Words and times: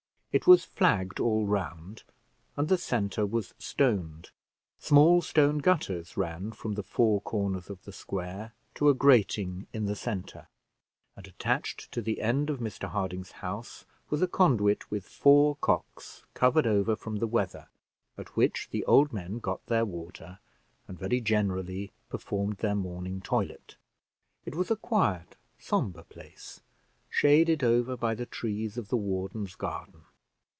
It 0.33 0.47
was 0.47 0.63
flagged 0.63 1.19
all 1.19 1.45
round, 1.45 2.03
and 2.55 2.69
the 2.69 2.77
centre 2.77 3.25
was 3.25 3.53
stoned; 3.59 4.31
small 4.79 5.21
stone 5.21 5.57
gutters 5.57 6.15
ran 6.15 6.53
from 6.53 6.75
the 6.75 6.83
four 6.83 7.19
corners 7.19 7.69
of 7.69 7.83
the 7.83 7.91
square 7.91 8.53
to 8.75 8.87
a 8.87 8.93
grating 8.93 9.67
in 9.73 9.87
the 9.87 9.93
centre; 9.95 10.47
and 11.17 11.27
attached 11.27 11.91
to 11.91 12.01
the 12.01 12.21
end 12.21 12.49
of 12.49 12.59
Mr 12.61 12.87
Harding's 12.87 13.33
house 13.43 13.83
was 14.09 14.21
a 14.21 14.27
conduit 14.29 14.89
with 14.89 15.03
four 15.03 15.57
cocks 15.57 16.23
covered 16.33 16.65
over 16.65 16.95
from 16.95 17.17
the 17.17 17.27
weather, 17.27 17.67
at 18.17 18.37
which 18.37 18.69
the 18.71 18.85
old 18.85 19.11
men 19.11 19.39
got 19.39 19.65
their 19.65 19.83
water, 19.83 20.39
and 20.87 20.97
very 20.97 21.19
generally 21.19 21.91
performed 22.07 22.55
their 22.59 22.73
morning 22.75 23.19
toilet. 23.19 23.75
It 24.45 24.55
was 24.55 24.71
a 24.71 24.77
quiet, 24.77 25.35
sombre 25.59 26.03
place, 26.05 26.61
shaded 27.09 27.65
over 27.65 27.97
by 27.97 28.15
the 28.15 28.25
trees 28.25 28.77
of 28.77 28.87
the 28.87 28.95
warden's 28.95 29.55
garden. 29.55 30.03